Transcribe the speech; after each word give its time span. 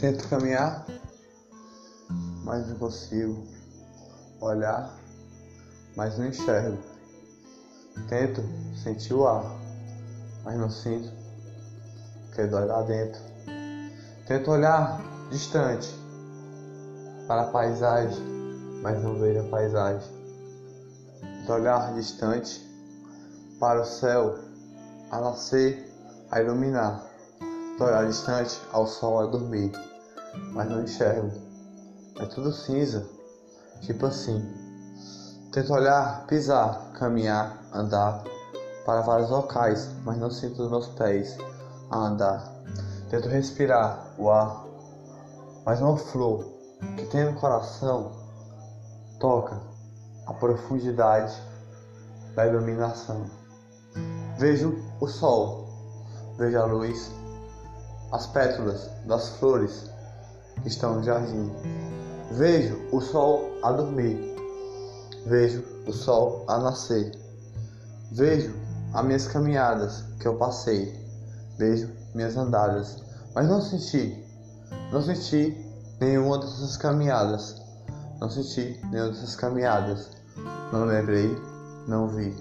Tento 0.00 0.28
caminhar, 0.28 0.86
mas 2.44 2.68
não 2.68 2.76
consigo. 2.76 3.42
Olhar, 4.40 4.96
mas 5.96 6.16
não 6.16 6.28
enxergo. 6.28 6.78
Tento 8.08 8.40
sentir 8.80 9.14
o 9.14 9.26
ar, 9.26 9.44
mas 10.44 10.56
não 10.56 10.70
sinto, 10.70 11.10
dói 12.46 12.66
lá 12.66 12.82
dentro. 12.82 13.20
Tento 14.28 14.52
olhar 14.52 15.00
distante 15.32 15.88
para 17.26 17.42
a 17.42 17.50
paisagem, 17.50 18.24
mas 18.80 19.02
não 19.02 19.18
vejo 19.18 19.40
a 19.40 19.50
paisagem. 19.50 20.08
Tento 21.20 21.52
olhar 21.52 21.92
distante 21.94 22.64
para 23.58 23.82
o 23.82 23.84
céu 23.84 24.38
a 25.10 25.20
nascer, 25.20 25.92
a 26.30 26.40
iluminar. 26.40 27.04
Olhar 27.80 28.06
distante 28.06 28.60
ao 28.72 28.88
sol 28.88 29.20
a 29.20 29.26
dormir, 29.26 29.70
mas 30.52 30.68
não 30.68 30.82
enxergo. 30.82 31.30
É 32.18 32.26
tudo 32.26 32.52
cinza, 32.52 33.08
tipo 33.82 34.04
assim. 34.04 34.42
Tento 35.52 35.72
olhar, 35.72 36.26
pisar, 36.26 36.92
caminhar, 36.94 37.56
andar 37.72 38.24
para 38.84 39.02
vários 39.02 39.30
locais, 39.30 39.88
mas 40.04 40.18
não 40.18 40.28
sinto 40.28 40.62
os 40.62 40.70
meus 40.70 40.88
pés 40.88 41.38
a 41.88 41.98
andar. 41.98 42.52
Tento 43.10 43.28
respirar 43.28 44.12
o 44.18 44.28
ar, 44.28 44.66
mas 45.64 45.80
uma 45.80 45.96
flor 45.96 46.44
que 46.96 47.06
tem 47.06 47.26
no 47.26 47.38
coração 47.38 48.10
toca 49.20 49.60
a 50.26 50.34
profundidade 50.34 51.40
da 52.34 52.44
iluminação. 52.44 53.24
Vejo 54.36 54.76
o 55.00 55.06
sol, 55.06 55.66
vejo 56.36 56.58
a 56.58 56.64
luz, 56.64 57.10
as 58.12 58.26
pétalas 58.26 58.90
das 59.04 59.28
flores 59.38 59.90
que 60.62 60.68
estão 60.68 60.96
no 60.96 61.02
jardim. 61.02 61.50
Vejo 62.32 62.78
o 62.92 63.00
sol 63.00 63.50
a 63.62 63.72
dormir, 63.72 64.36
vejo 65.26 65.64
o 65.86 65.92
sol 65.92 66.44
a 66.48 66.58
nascer. 66.58 67.12
Vejo 68.12 68.54
as 68.94 69.04
minhas 69.04 69.28
caminhadas 69.28 70.04
que 70.18 70.26
eu 70.26 70.36
passei, 70.36 70.94
vejo 71.58 71.90
minhas 72.14 72.36
andadas, 72.36 73.02
mas 73.34 73.46
não 73.46 73.60
senti, 73.60 74.24
não 74.90 75.02
senti 75.02 75.56
nenhuma 76.00 76.38
dessas 76.38 76.76
caminhadas, 76.76 77.60
não 78.20 78.30
senti 78.30 78.80
nenhuma 78.90 79.12
dessas 79.12 79.36
caminhadas, 79.36 80.10
não 80.72 80.86
lembrei, 80.86 81.36
não 81.86 82.08
vi, 82.08 82.34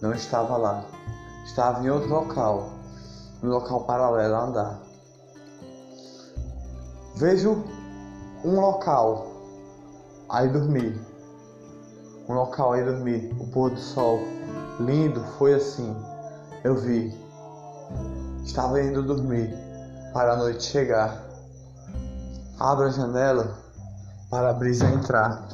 não 0.00 0.12
estava 0.12 0.56
lá, 0.56 0.84
estava 1.44 1.84
em 1.84 1.90
outro 1.90 2.08
local, 2.08 2.70
um 3.42 3.48
local 3.48 3.84
paralelo 3.84 4.34
a 4.34 4.44
andar. 4.44 4.89
Vejo 7.20 7.62
um 8.42 8.58
local, 8.58 9.26
aí 10.26 10.48
dormi, 10.48 10.98
um 12.26 12.32
local 12.32 12.72
aí 12.72 12.82
dormir, 12.82 13.36
o 13.38 13.46
pôr 13.48 13.68
do 13.68 13.78
sol 13.78 14.18
lindo 14.80 15.22
foi 15.36 15.52
assim. 15.52 15.94
Eu 16.64 16.76
vi. 16.76 17.14
Estava 18.42 18.80
indo 18.80 19.02
dormir 19.02 19.54
para 20.14 20.32
a 20.32 20.36
noite 20.38 20.62
chegar. 20.62 21.22
Abra 22.58 22.86
a 22.86 22.90
janela 22.90 23.54
para 24.30 24.48
a 24.48 24.54
brisa 24.54 24.86
entrar. 24.86 25.46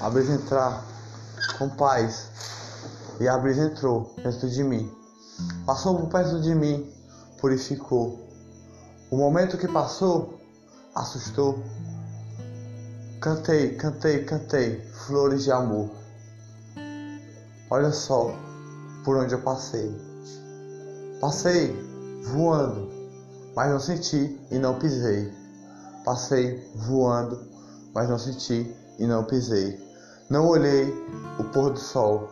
A 0.00 0.08
brisa 0.08 0.32
entrar 0.32 0.82
com 1.58 1.68
paz. 1.68 2.30
E 3.20 3.28
a 3.28 3.36
brisa 3.36 3.66
entrou 3.66 4.04
perto 4.22 4.48
de 4.48 4.64
mim. 4.64 4.90
Passou 5.66 5.98
por 5.98 6.08
perto 6.08 6.40
de 6.40 6.54
mim, 6.54 6.90
purificou. 7.42 8.24
O 9.14 9.16
momento 9.16 9.56
que 9.56 9.68
passou 9.68 10.40
assustou. 10.92 11.62
Cantei, 13.20 13.76
cantei, 13.76 14.24
cantei 14.24 14.80
flores 15.06 15.44
de 15.44 15.52
amor. 15.52 15.88
Olha 17.70 17.92
só 17.92 18.34
por 19.04 19.16
onde 19.16 19.32
eu 19.32 19.40
passei. 19.40 19.88
Passei 21.20 21.80
voando, 22.24 22.90
mas 23.54 23.70
não 23.70 23.78
senti 23.78 24.36
e 24.50 24.58
não 24.58 24.80
pisei. 24.80 25.32
Passei 26.04 26.68
voando, 26.74 27.40
mas 27.94 28.08
não 28.08 28.18
senti 28.18 28.74
e 28.98 29.06
não 29.06 29.22
pisei. 29.22 29.80
Não 30.28 30.48
olhei 30.48 30.92
o 31.38 31.44
pôr 31.52 31.72
do 31.72 31.78
sol, 31.78 32.28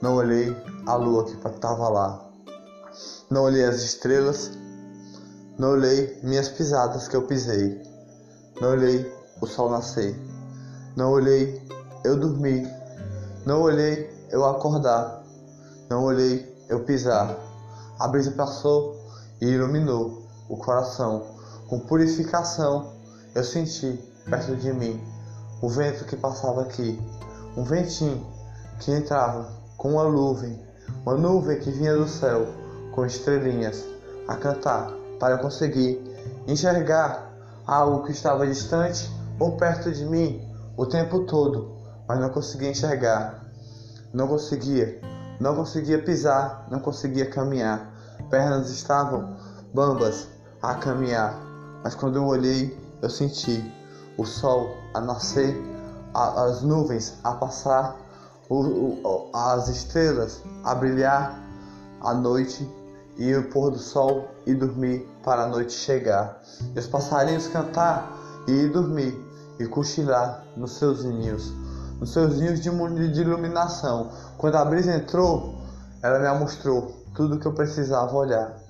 não 0.00 0.14
olhei 0.14 0.56
a 0.86 0.94
lua 0.94 1.26
que 1.26 1.32
estava 1.46 1.90
lá. 1.90 2.26
Não 3.28 3.42
olhei 3.42 3.66
as 3.66 3.82
estrelas, 3.82 4.50
não 5.58 5.70
olhei 5.70 6.20
minhas 6.22 6.50
pisadas 6.50 7.08
que 7.08 7.16
eu 7.16 7.22
pisei. 7.22 7.82
Não 8.60 8.72
olhei 8.72 9.10
o 9.40 9.46
sol 9.46 9.70
nascer. 9.70 10.14
Não 10.94 11.10
olhei 11.10 11.66
eu 12.04 12.20
dormir. 12.20 12.68
Não 13.46 13.62
olhei 13.62 14.10
eu 14.30 14.44
acordar. 14.44 15.24
Não 15.88 16.04
olhei 16.04 16.54
eu 16.68 16.84
pisar. 16.84 17.34
A 17.98 18.06
brisa 18.06 18.32
passou 18.32 19.00
e 19.40 19.46
iluminou 19.46 20.26
o 20.50 20.58
coração. 20.58 21.24
Com 21.68 21.80
purificação 21.80 22.92
eu 23.34 23.42
senti 23.42 23.98
perto 24.28 24.56
de 24.56 24.70
mim 24.74 25.02
o 25.62 25.70
vento 25.70 26.04
que 26.04 26.16
passava 26.16 26.60
aqui. 26.60 27.00
Um 27.56 27.64
ventinho 27.64 28.26
que 28.78 28.92
entrava 28.92 29.48
com 29.78 29.92
uma 29.92 30.04
nuvem. 30.04 30.62
Uma 31.00 31.16
nuvem 31.16 31.58
que 31.60 31.70
vinha 31.70 31.96
do 31.96 32.06
céu 32.06 32.46
com 32.94 33.06
estrelinhas 33.06 33.82
a 34.28 34.36
cantar 34.36 35.05
para 35.18 35.38
conseguir 35.38 36.00
enxergar 36.46 37.32
algo 37.66 38.04
que 38.04 38.12
estava 38.12 38.46
distante 38.46 39.10
ou 39.38 39.56
perto 39.56 39.90
de 39.90 40.04
mim 40.04 40.46
o 40.76 40.86
tempo 40.86 41.20
todo, 41.20 41.76
mas 42.06 42.20
não 42.20 42.28
conseguia 42.30 42.70
enxergar. 42.70 43.44
Não 44.12 44.28
conseguia, 44.28 45.00
não 45.40 45.56
conseguia 45.56 46.02
pisar, 46.02 46.66
não 46.70 46.78
conseguia 46.80 47.28
caminhar. 47.28 47.92
Pernas 48.30 48.70
estavam 48.70 49.36
bambas 49.74 50.28
a 50.62 50.74
caminhar, 50.74 51.38
mas 51.82 51.94
quando 51.94 52.16
eu 52.16 52.24
olhei, 52.24 52.76
eu 53.02 53.10
senti 53.10 53.72
o 54.16 54.24
sol 54.24 54.74
a 54.94 55.00
nascer, 55.00 55.54
a, 56.14 56.44
as 56.44 56.62
nuvens 56.62 57.18
a 57.22 57.32
passar, 57.32 57.96
o, 58.48 58.60
o, 58.60 59.30
as 59.34 59.68
estrelas 59.68 60.42
a 60.64 60.74
brilhar, 60.74 61.38
a 62.00 62.14
noite 62.14 62.68
e 63.18 63.34
o 63.34 63.50
pôr 63.50 63.70
do 63.70 63.78
sol 63.78 64.28
e 64.46 64.54
dormir 64.54 65.08
para 65.24 65.44
a 65.44 65.46
noite 65.46 65.72
chegar, 65.72 66.40
e 66.74 66.78
os 66.78 66.86
passarinhos 66.86 67.48
cantar 67.48 68.12
e 68.46 68.66
dormir 68.68 69.18
e 69.58 69.66
cochilar 69.66 70.44
nos 70.56 70.72
seus 70.72 71.04
ninhos, 71.04 71.52
nos 71.98 72.12
seus 72.12 72.38
ninhos 72.38 72.60
de, 72.60 72.70
de 73.12 73.20
iluminação. 73.20 74.10
Quando 74.36 74.56
a 74.56 74.64
brisa 74.64 74.94
entrou, 74.94 75.54
ela 76.02 76.18
me 76.18 76.38
mostrou 76.38 77.04
tudo 77.14 77.36
o 77.36 77.40
que 77.40 77.46
eu 77.46 77.52
precisava 77.52 78.14
olhar. 78.14 78.65